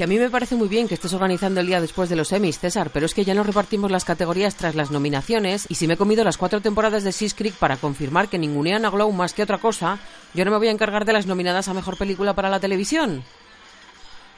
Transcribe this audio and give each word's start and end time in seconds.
Que 0.00 0.04
a 0.04 0.06
mí 0.06 0.18
me 0.18 0.30
parece 0.30 0.56
muy 0.56 0.68
bien 0.68 0.88
que 0.88 0.94
estés 0.94 1.12
organizando 1.12 1.60
el 1.60 1.66
día 1.66 1.78
después 1.78 2.08
de 2.08 2.16
los 2.16 2.32
Emmys, 2.32 2.58
César, 2.58 2.88
pero 2.90 3.04
es 3.04 3.12
que 3.12 3.26
ya 3.26 3.34
nos 3.34 3.44
repartimos 3.44 3.90
las 3.90 4.06
categorías 4.06 4.54
tras 4.54 4.74
las 4.74 4.90
nominaciones 4.90 5.66
y 5.68 5.74
si 5.74 5.86
me 5.86 5.92
he 5.92 5.96
comido 5.98 6.24
las 6.24 6.38
cuatro 6.38 6.62
temporadas 6.62 7.04
de 7.04 7.12
Seas 7.12 7.34
Creek 7.34 7.52
para 7.52 7.76
confirmar 7.76 8.28
que 8.28 8.38
ningunean 8.38 8.86
a 8.86 8.88
Glow 8.88 9.12
más 9.12 9.34
que 9.34 9.42
otra 9.42 9.58
cosa, 9.58 9.98
yo 10.32 10.42
no 10.46 10.52
me 10.52 10.56
voy 10.56 10.68
a 10.68 10.70
encargar 10.70 11.04
de 11.04 11.12
las 11.12 11.26
nominadas 11.26 11.68
a 11.68 11.74
Mejor 11.74 11.98
Película 11.98 12.32
para 12.32 12.48
la 12.48 12.60
televisión. 12.60 13.22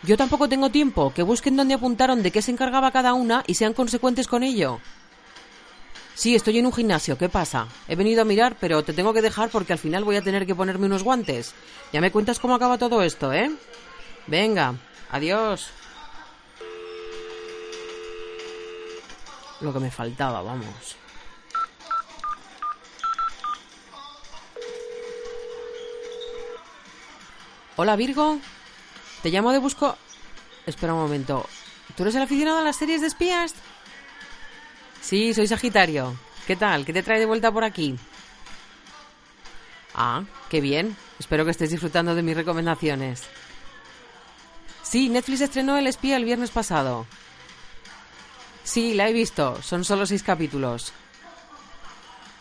Yo 0.03 0.17
tampoco 0.17 0.49
tengo 0.49 0.71
tiempo, 0.71 1.13
que 1.15 1.23
busquen 1.23 1.57
dónde 1.57 1.75
apuntaron 1.75 2.25
de 2.25 2.33
qué 2.33 2.43
se 2.43 2.51
encargaba 2.51 2.91
cada 2.91 3.15
una 3.15 3.45
y 3.47 3.55
sean 3.55 3.73
consecuentes 3.73 4.27
con 4.27 4.43
ello. 4.43 4.81
Sí, 6.17 6.35
estoy 6.35 6.59
en 6.59 6.67
un 6.67 6.73
gimnasio, 6.73 7.17
¿qué 7.17 7.29
pasa? 7.29 7.69
He 7.87 7.95
venido 7.95 8.23
a 8.23 8.25
mirar, 8.25 8.57
pero 8.59 8.83
te 8.83 8.95
tengo 8.95 9.13
que 9.13 9.23
dejar 9.23 9.49
porque 9.49 9.75
al 9.75 9.79
final 9.79 10.03
voy 10.03 10.17
a 10.17 10.23
tener 10.23 10.45
que 10.45 10.57
ponerme 10.57 10.87
unos 10.87 11.05
guantes. 11.05 11.55
Ya 11.93 12.01
me 12.01 12.11
cuentas 12.11 12.41
cómo 12.41 12.57
acaba 12.57 12.79
todo 12.79 13.01
esto, 13.05 13.33
¿eh? 13.33 13.49
Venga, 14.27 14.75
adiós. 15.13 15.71
Lo 19.61 19.73
que 19.73 19.79
me 19.79 19.91
faltaba, 19.91 20.43
vamos. 20.43 20.97
Hola, 27.77 27.97
Virgo. 27.97 28.39
Te 29.23 29.31
llamo 29.31 29.53
de 29.53 29.59
Busco... 29.59 29.97
Espera 30.67 30.95
un 30.95 31.01
momento. 31.01 31.49
¿Tú 31.97 32.03
eres 32.03 32.15
el 32.15 32.23
aficionado 32.23 32.59
a 32.59 32.63
las 32.63 32.77
series 32.77 33.01
de 33.01 33.07
espías? 33.07 33.55
Sí, 35.01 35.35
soy 35.35 35.47
Sagitario. 35.47 36.17
¿Qué 36.47 36.57
tal? 36.57 36.85
¿Qué 36.85 36.93
te 36.93 37.03
trae 37.03 37.19
de 37.19 37.27
vuelta 37.27 37.51
por 37.51 37.65
aquí? 37.65 37.97
Ah, 39.95 40.23
qué 40.49 40.61
bien. 40.61 40.97
Espero 41.19 41.45
que 41.45 41.51
estés 41.51 41.71
disfrutando 41.71 42.15
de 42.15 42.23
mis 42.23 42.37
recomendaciones. 42.37 43.23
Sí, 44.93 45.09
Netflix 45.09 45.41
estrenó 45.41 45.79
El 45.79 45.87
espía 45.87 46.19
el 46.19 46.27
viernes 46.27 46.51
pasado. 46.51 47.07
Sí, 48.63 48.93
la 48.93 49.09
he 49.09 49.15
visto. 49.15 49.63
Son 49.63 49.87
solo 49.87 50.05
seis 50.05 50.23
capítulos. 50.23 50.93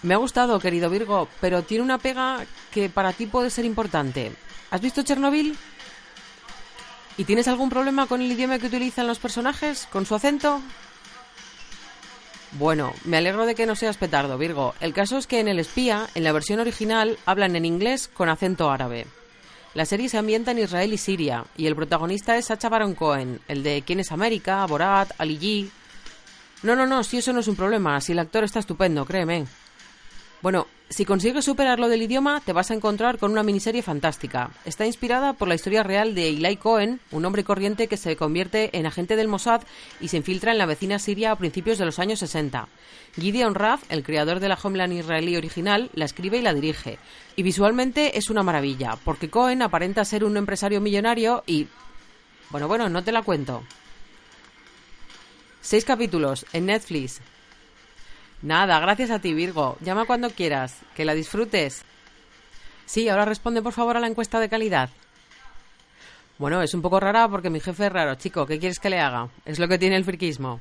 Me 0.03 0.15
ha 0.15 0.17
gustado, 0.17 0.59
querido 0.59 0.89
Virgo, 0.89 1.29
pero 1.39 1.63
tiene 1.63 1.81
una 1.81 1.97
pega 1.97 2.45
que 2.73 2.89
para 2.89 3.13
ti 3.13 3.25
puede 3.25 3.49
ser 3.49 3.63
importante. 3.63 4.33
¿Has 4.69 4.81
visto 4.81 5.01
Chernobyl? 5.01 5.57
¿Y 7.15 7.23
tienes 7.23 7.47
algún 7.47 7.69
problema 7.69 8.05
con 8.05 8.21
el 8.21 8.29
idioma 8.29 8.59
que 8.59 8.67
utilizan 8.67 9.07
los 9.07 9.19
personajes? 9.19 9.87
¿Con 9.89 10.05
su 10.05 10.13
acento? 10.13 10.59
Bueno, 12.59 12.93
me 13.05 13.15
alegro 13.15 13.45
de 13.45 13.55
que 13.55 13.65
no 13.65 13.77
seas 13.77 13.95
petardo, 13.95 14.37
Virgo. 14.37 14.75
El 14.81 14.93
caso 14.93 15.17
es 15.17 15.25
que 15.25 15.39
en 15.39 15.47
El 15.47 15.59
Espía, 15.59 16.09
en 16.15 16.25
la 16.25 16.33
versión 16.33 16.59
original, 16.59 17.17
hablan 17.25 17.55
en 17.55 17.63
inglés 17.63 18.09
con 18.09 18.27
acento 18.27 18.69
árabe. 18.69 19.07
La 19.73 19.85
serie 19.85 20.09
se 20.09 20.17
ambienta 20.17 20.51
en 20.51 20.59
Israel 20.59 20.91
y 20.91 20.97
Siria, 20.97 21.45
y 21.55 21.65
el 21.65 21.77
protagonista 21.77 22.35
es 22.35 22.45
Sacha 22.45 22.67
Baron 22.67 22.93
Cohen, 22.93 23.39
el 23.47 23.63
de 23.63 23.83
¿Quién 23.83 24.01
es 24.01 24.11
América?, 24.11 24.65
Borat, 24.65 25.11
Ali 25.17 25.39
G. 25.39 25.69
No, 26.63 26.75
no, 26.75 26.85
no, 26.85 27.03
si 27.03 27.17
eso 27.17 27.31
no 27.31 27.39
es 27.39 27.47
un 27.47 27.55
problema, 27.55 28.01
si 28.01 28.11
el 28.11 28.19
actor 28.19 28.43
está 28.43 28.59
estupendo, 28.59 29.05
créeme. 29.05 29.45
Bueno, 30.41 30.65
si 30.89 31.05
consigues 31.05 31.45
superar 31.45 31.79
lo 31.79 31.87
del 31.87 32.01
idioma, 32.01 32.41
te 32.43 32.51
vas 32.51 32.71
a 32.71 32.73
encontrar 32.73 33.19
con 33.19 33.31
una 33.31 33.43
miniserie 33.43 33.83
fantástica. 33.83 34.49
Está 34.65 34.87
inspirada 34.87 35.33
por 35.33 35.47
la 35.47 35.53
historia 35.53 35.83
real 35.83 36.15
de 36.15 36.29
Eli 36.29 36.57
Cohen, 36.57 36.99
un 37.11 37.25
hombre 37.25 37.43
corriente 37.43 37.87
que 37.87 37.95
se 37.95 38.15
convierte 38.15 38.75
en 38.75 38.87
agente 38.87 39.15
del 39.15 39.27
Mossad 39.27 39.61
y 39.99 40.07
se 40.07 40.17
infiltra 40.17 40.51
en 40.51 40.57
la 40.57 40.65
vecina 40.65 40.97
Siria 40.97 41.31
a 41.31 41.35
principios 41.35 41.77
de 41.77 41.85
los 41.85 41.99
años 41.99 42.19
60. 42.19 42.67
Gideon 43.15 43.53
Raff, 43.53 43.83
el 43.89 44.03
creador 44.03 44.39
de 44.39 44.49
la 44.49 44.57
Homeland 44.61 44.93
israelí 44.93 45.37
original, 45.37 45.91
la 45.93 46.05
escribe 46.05 46.39
y 46.39 46.41
la 46.41 46.55
dirige. 46.55 46.97
Y 47.35 47.43
visualmente 47.43 48.17
es 48.17 48.31
una 48.31 48.41
maravilla, 48.41 48.97
porque 49.05 49.29
Cohen 49.29 49.61
aparenta 49.61 50.03
ser 50.05 50.23
un 50.23 50.37
empresario 50.37 50.81
millonario 50.81 51.43
y... 51.45 51.67
Bueno, 52.49 52.67
bueno, 52.67 52.89
no 52.89 53.03
te 53.03 53.11
la 53.11 53.21
cuento. 53.21 53.61
Seis 55.61 55.85
capítulos 55.85 56.47
en 56.51 56.65
Netflix. 56.65 57.21
Nada, 58.41 58.79
gracias 58.79 59.11
a 59.11 59.19
ti, 59.19 59.33
Virgo. 59.33 59.77
Llama 59.81 60.05
cuando 60.05 60.29
quieras. 60.31 60.79
Que 60.95 61.05
la 61.05 61.13
disfrutes. 61.13 61.83
Sí, 62.85 63.07
ahora 63.07 63.25
responde 63.25 63.61
por 63.61 63.73
favor 63.73 63.97
a 63.97 63.99
la 63.99 64.07
encuesta 64.07 64.39
de 64.39 64.49
calidad. 64.49 64.89
Bueno, 66.37 66.61
es 66.63 66.73
un 66.73 66.81
poco 66.81 66.99
rara 66.99 67.27
porque 67.27 67.51
mi 67.51 67.59
jefe 67.59 67.85
es 67.85 67.91
raro, 67.91 68.15
chico. 68.15 68.47
¿Qué 68.47 68.57
quieres 68.57 68.79
que 68.79 68.89
le 68.89 68.99
haga? 68.99 69.29
Es 69.45 69.59
lo 69.59 69.67
que 69.67 69.77
tiene 69.77 69.95
el 69.95 70.03
friquismo. 70.03 70.59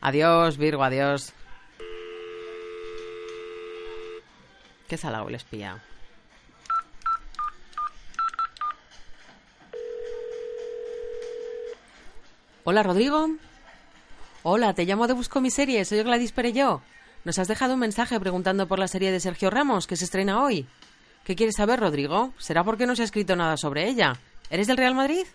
Adiós, 0.00 0.56
Virgo, 0.56 0.82
adiós. 0.82 1.34
Qué 4.88 4.96
salado 4.96 5.28
el 5.28 5.34
espía. 5.34 5.82
Hola, 12.64 12.82
Rodrigo. 12.82 13.28
Hola, 14.42 14.74
te 14.74 14.86
llamo 14.86 15.06
de 15.06 15.12
Busco 15.12 15.40
mi 15.40 15.50
serie. 15.50 15.84
Soy 15.84 16.02
Gladys 16.02 16.32
Perelló. 16.32 16.80
Nos 17.24 17.38
has 17.38 17.48
dejado 17.48 17.74
un 17.74 17.80
mensaje 17.80 18.18
preguntando 18.18 18.66
por 18.66 18.78
la 18.78 18.88
serie 18.88 19.12
de 19.12 19.20
Sergio 19.20 19.50
Ramos 19.50 19.86
que 19.86 19.96
se 19.96 20.04
estrena 20.04 20.42
hoy. 20.42 20.66
¿Qué 21.24 21.36
quieres 21.36 21.56
saber, 21.56 21.80
Rodrigo? 21.80 22.32
¿Será 22.38 22.64
porque 22.64 22.86
no 22.86 22.96
se 22.96 23.02
ha 23.02 23.04
escrito 23.04 23.36
nada 23.36 23.56
sobre 23.56 23.88
ella? 23.88 24.14
¿Eres 24.48 24.66
del 24.66 24.78
Real 24.78 24.94
Madrid? 24.94 25.26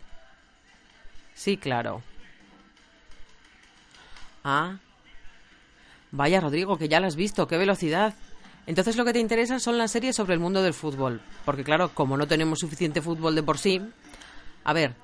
Sí, 1.36 1.58
claro. 1.58 2.02
Ah. 4.44 4.78
Vaya, 6.12 6.40
Rodrigo, 6.42 6.78
que 6.78 6.88
ya 6.88 7.00
la 7.00 7.08
has 7.08 7.16
visto. 7.16 7.48
¡Qué 7.48 7.58
velocidad! 7.58 8.16
Entonces 8.68 8.96
lo 8.96 9.06
que 9.06 9.14
te 9.14 9.20
interesa 9.20 9.60
son 9.60 9.78
las 9.78 9.92
series 9.92 10.16
sobre 10.16 10.34
el 10.34 10.40
mundo 10.40 10.64
del 10.64 10.74
fútbol. 10.74 11.22
Porque 11.46 11.64
claro, 11.64 11.90
como 11.94 12.18
no 12.18 12.28
tenemos 12.28 12.60
suficiente 12.60 13.02
fútbol 13.02 13.36
de 13.36 13.44
por 13.44 13.60
sí... 13.60 13.82
A 14.64 14.74
ver, 14.74 14.96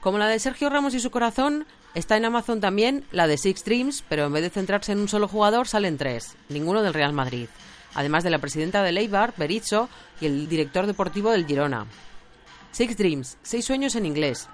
como 0.00 0.18
la 0.18 0.28
de 0.28 0.38
Sergio 0.38 0.70
Ramos 0.70 0.94
y 0.94 1.00
su 1.00 1.10
corazón, 1.10 1.66
Está 1.94 2.16
en 2.16 2.24
Amazon 2.24 2.60
también 2.60 3.04
la 3.12 3.26
de 3.26 3.38
Six 3.38 3.64
Dreams, 3.64 4.04
pero 4.08 4.26
en 4.26 4.32
vez 4.32 4.42
de 4.42 4.50
centrarse 4.50 4.92
en 4.92 5.00
un 5.00 5.08
solo 5.08 5.26
jugador, 5.26 5.66
salen 5.66 5.96
tres, 5.96 6.36
ninguno 6.48 6.82
del 6.82 6.94
Real 6.94 7.12
Madrid, 7.12 7.48
además 7.94 8.24
de 8.24 8.30
la 8.30 8.38
presidenta 8.38 8.82
de 8.82 8.92
Leibar, 8.92 9.34
Berizzo, 9.36 9.88
y 10.20 10.26
el 10.26 10.48
director 10.48 10.86
deportivo 10.86 11.30
del 11.30 11.46
Girona. 11.46 11.86
Six 12.72 12.96
Dreams, 12.96 13.38
seis 13.42 13.64
sueños 13.64 13.96
en 13.96 14.06
inglés. 14.06 14.48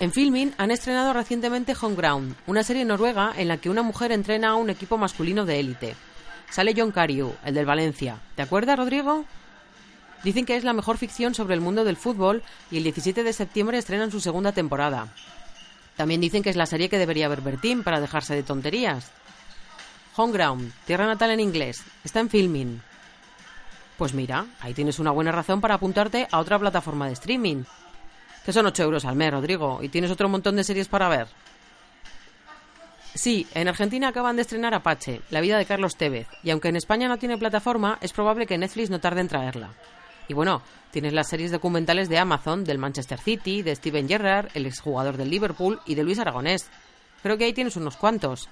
En 0.00 0.12
Filming 0.12 0.52
han 0.58 0.72
estrenado 0.72 1.12
recientemente 1.12 1.74
Home 1.80 1.94
Ground, 1.94 2.34
una 2.48 2.64
serie 2.64 2.84
noruega 2.84 3.32
en 3.36 3.46
la 3.46 3.58
que 3.58 3.70
una 3.70 3.82
mujer 3.82 4.10
entrena 4.10 4.50
a 4.50 4.56
un 4.56 4.68
equipo 4.68 4.98
masculino 4.98 5.46
de 5.46 5.60
élite. 5.60 5.94
Sale 6.50 6.74
John 6.76 6.90
Cariu, 6.90 7.32
el 7.44 7.54
del 7.54 7.64
Valencia. 7.64 8.20
¿Te 8.34 8.42
acuerdas, 8.42 8.76
Rodrigo? 8.76 9.24
Dicen 10.24 10.46
que 10.46 10.56
es 10.56 10.64
la 10.64 10.72
mejor 10.72 10.98
ficción 10.98 11.34
sobre 11.34 11.54
el 11.54 11.60
mundo 11.60 11.84
del 11.84 11.96
fútbol 11.96 12.42
y 12.70 12.78
el 12.78 12.82
17 12.82 13.22
de 13.22 13.32
septiembre 13.32 13.78
estrenan 13.78 14.10
su 14.10 14.20
segunda 14.20 14.52
temporada. 14.52 15.08
También 15.96 16.20
dicen 16.20 16.42
que 16.42 16.50
es 16.50 16.56
la 16.56 16.66
serie 16.66 16.88
que 16.88 16.98
debería 16.98 17.28
ver 17.28 17.40
Bertín 17.40 17.82
para 17.82 18.00
dejarse 18.00 18.34
de 18.34 18.42
tonterías. 18.42 19.10
Homeground, 20.16 20.72
Tierra 20.86 21.06
Natal 21.06 21.30
en 21.30 21.40
inglés, 21.40 21.82
está 22.04 22.20
en 22.20 22.30
filming. 22.30 22.80
Pues 23.96 24.12
mira, 24.14 24.46
ahí 24.60 24.74
tienes 24.74 24.98
una 24.98 25.12
buena 25.12 25.32
razón 25.32 25.60
para 25.60 25.74
apuntarte 25.74 26.26
a 26.30 26.40
otra 26.40 26.58
plataforma 26.58 27.06
de 27.06 27.12
streaming. 27.12 27.64
Que 28.44 28.52
son 28.52 28.66
8 28.66 28.82
euros 28.82 29.04
al 29.04 29.16
mes, 29.16 29.32
Rodrigo, 29.32 29.80
y 29.82 29.88
tienes 29.88 30.10
otro 30.10 30.28
montón 30.28 30.56
de 30.56 30.64
series 30.64 30.88
para 30.88 31.08
ver. 31.08 31.28
Sí, 33.14 33.46
en 33.54 33.68
Argentina 33.68 34.08
acaban 34.08 34.34
de 34.34 34.42
estrenar 34.42 34.74
Apache, 34.74 35.22
la 35.30 35.40
vida 35.40 35.56
de 35.56 35.66
Carlos 35.66 35.96
Tevez, 35.96 36.26
y 36.42 36.50
aunque 36.50 36.68
en 36.68 36.76
España 36.76 37.06
no 37.06 37.16
tiene 37.16 37.38
plataforma, 37.38 37.96
es 38.00 38.12
probable 38.12 38.46
que 38.46 38.58
Netflix 38.58 38.90
no 38.90 39.00
tarde 39.00 39.20
en 39.20 39.28
traerla. 39.28 39.70
Y 40.28 40.34
bueno, 40.34 40.62
tienes 40.90 41.12
las 41.12 41.28
series 41.28 41.50
documentales 41.50 42.08
de 42.08 42.18
Amazon, 42.18 42.64
del 42.64 42.78
Manchester 42.78 43.18
City, 43.20 43.62
de 43.62 43.76
Steven 43.76 44.08
Gerrard, 44.08 44.48
el 44.54 44.66
exjugador 44.66 45.16
del 45.16 45.30
Liverpool 45.30 45.80
y 45.86 45.94
de 45.94 46.04
Luis 46.04 46.18
Aragonés. 46.18 46.68
Creo 47.22 47.36
que 47.36 47.44
ahí 47.44 47.52
tienes 47.52 47.76
unos 47.76 47.96
cuantos. 47.96 48.48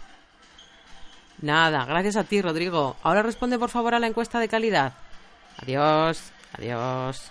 Nada, 1.41 1.85
gracias 1.85 2.17
a 2.17 2.25
ti, 2.25 2.41
Rodrigo. 2.41 2.97
Ahora 3.03 3.23
responde 3.23 3.59
por 3.59 3.71
favor 3.71 3.95
a 3.95 3.99
la 3.99 4.07
encuesta 4.07 4.39
de 4.39 4.49
calidad. 4.49 4.93
Adiós, 5.59 6.33
adiós. 6.53 7.31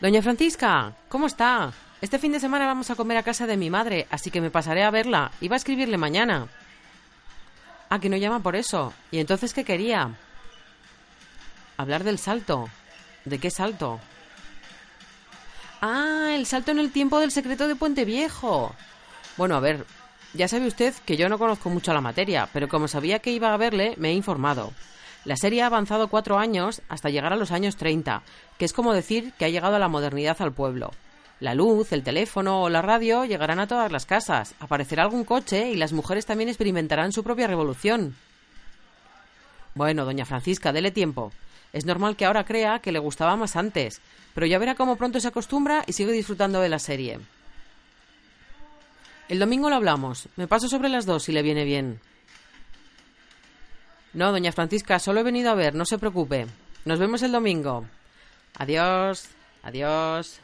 Doña 0.00 0.20
Francisca, 0.20 0.92
¿cómo 1.08 1.28
está? 1.28 1.72
Este 2.00 2.18
fin 2.18 2.32
de 2.32 2.40
semana 2.40 2.66
vamos 2.66 2.90
a 2.90 2.96
comer 2.96 3.16
a 3.16 3.22
casa 3.22 3.46
de 3.46 3.56
mi 3.56 3.70
madre, 3.70 4.08
así 4.10 4.32
que 4.32 4.40
me 4.40 4.50
pasaré 4.50 4.82
a 4.82 4.90
verla. 4.90 5.30
Iba 5.40 5.54
a 5.54 5.58
escribirle 5.58 5.96
mañana. 5.96 6.48
Ah, 7.94 7.98
que 7.98 8.08
no 8.08 8.16
llama 8.16 8.40
por 8.40 8.56
eso. 8.56 8.94
¿Y 9.10 9.18
entonces 9.18 9.52
qué 9.52 9.64
quería? 9.64 10.16
Hablar 11.76 12.04
del 12.04 12.16
salto. 12.16 12.70
¿De 13.26 13.38
qué 13.38 13.50
salto? 13.50 14.00
Ah, 15.82 16.30
el 16.34 16.46
salto 16.46 16.70
en 16.70 16.78
el 16.78 16.90
tiempo 16.90 17.20
del 17.20 17.30
secreto 17.30 17.68
de 17.68 17.76
Puente 17.76 18.06
Viejo. 18.06 18.74
Bueno, 19.36 19.56
a 19.56 19.60
ver, 19.60 19.84
ya 20.32 20.48
sabe 20.48 20.68
usted 20.68 20.94
que 21.04 21.18
yo 21.18 21.28
no 21.28 21.38
conozco 21.38 21.68
mucho 21.68 21.92
la 21.92 22.00
materia, 22.00 22.48
pero 22.54 22.66
como 22.66 22.88
sabía 22.88 23.18
que 23.18 23.30
iba 23.30 23.52
a 23.52 23.58
verle, 23.58 23.92
me 23.98 24.08
he 24.08 24.14
informado. 24.14 24.72
La 25.26 25.36
serie 25.36 25.60
ha 25.60 25.66
avanzado 25.66 26.08
cuatro 26.08 26.38
años 26.38 26.80
hasta 26.88 27.10
llegar 27.10 27.34
a 27.34 27.36
los 27.36 27.50
años 27.50 27.76
30, 27.76 28.22
que 28.56 28.64
es 28.64 28.72
como 28.72 28.94
decir 28.94 29.34
que 29.38 29.44
ha 29.44 29.50
llegado 29.50 29.76
a 29.76 29.78
la 29.78 29.88
modernidad 29.88 30.40
al 30.40 30.54
pueblo. 30.54 30.92
La 31.42 31.56
luz, 31.56 31.90
el 31.90 32.04
teléfono 32.04 32.62
o 32.62 32.68
la 32.68 32.82
radio 32.82 33.24
llegarán 33.24 33.58
a 33.58 33.66
todas 33.66 33.90
las 33.90 34.06
casas, 34.06 34.54
aparecerá 34.60 35.02
algún 35.02 35.24
coche 35.24 35.72
y 35.72 35.74
las 35.74 35.92
mujeres 35.92 36.24
también 36.24 36.48
experimentarán 36.48 37.10
su 37.10 37.24
propia 37.24 37.48
revolución. 37.48 38.14
Bueno, 39.74 40.04
doña 40.04 40.24
Francisca, 40.24 40.72
dele 40.72 40.92
tiempo. 40.92 41.32
Es 41.72 41.84
normal 41.84 42.14
que 42.14 42.26
ahora 42.26 42.44
crea 42.44 42.78
que 42.78 42.92
le 42.92 43.00
gustaba 43.00 43.34
más 43.34 43.56
antes, 43.56 44.00
pero 44.34 44.46
ya 44.46 44.60
verá 44.60 44.76
cómo 44.76 44.94
pronto 44.94 45.18
se 45.18 45.26
acostumbra 45.26 45.82
y 45.88 45.94
sigue 45.94 46.12
disfrutando 46.12 46.60
de 46.60 46.68
la 46.68 46.78
serie. 46.78 47.18
El 49.28 49.40
domingo 49.40 49.68
lo 49.68 49.74
hablamos. 49.74 50.28
Me 50.36 50.46
paso 50.46 50.68
sobre 50.68 50.90
las 50.90 51.06
dos 51.06 51.24
si 51.24 51.32
le 51.32 51.42
viene 51.42 51.64
bien. 51.64 52.00
No, 54.12 54.30
doña 54.30 54.52
Francisca, 54.52 55.00
solo 55.00 55.18
he 55.18 55.24
venido 55.24 55.50
a 55.50 55.56
ver, 55.56 55.74
no 55.74 55.86
se 55.86 55.98
preocupe. 55.98 56.46
Nos 56.84 57.00
vemos 57.00 57.20
el 57.24 57.32
domingo. 57.32 57.84
Adiós, 58.58 59.26
adiós. 59.64 60.40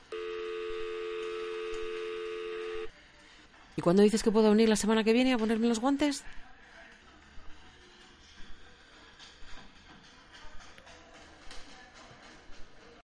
¿Y 3.79 3.81
cuándo 3.81 4.03
dices 4.03 4.25
que 4.25 4.33
puedo 4.33 4.51
venir 4.51 4.69
la 4.69 4.75
semana 4.75 5.05
que 5.05 5.13
viene 5.13 5.33
a 5.33 5.39
ponerme 5.39 5.69
los 5.69 5.79
guantes? 5.79 6.25